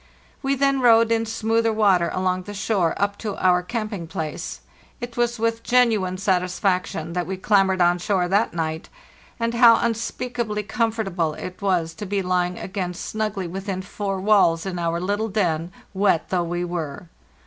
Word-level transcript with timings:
We 0.41 0.55
then 0.55 0.81
rowed 0.81 1.11
in 1.11 1.27
smoother 1.27 1.71
water 1.71 2.09
along 2.11 2.41
the 2.45 2.55
shore 2.55 2.95
up 2.99 3.19
to 3.19 3.37
our 3.37 3.61
camping 3.61 4.07
place. 4.07 4.61
It 4.99 5.15
was 5.15 5.37
with 5.37 5.61
genu 5.61 6.07
ine 6.07 6.17
satisfaction 6.17 7.13
that 7.13 7.27
we 7.27 7.37
clambered 7.37 7.81
on 7.81 7.99
shore 7.99 8.27
that 8.27 8.51
night, 8.51 8.89
and 9.39 9.53
how 9.53 9.75
unspeakably 9.75 10.63
comfortable 10.63 11.35
it 11.35 11.61
was 11.61 11.93
to 11.93 12.07
be 12.07 12.23
lying 12.23 12.57
again 12.57 12.95
snugly 12.95 13.45
within 13.45 13.83
four 13.83 14.19
walls 14.19 14.65
in 14.65 14.79
our 14.79 14.99
little 14.99 15.29
den, 15.29 15.71
wet 15.93 16.29
though 16.29 16.45
we 16.45 16.65
were! 16.65 17.07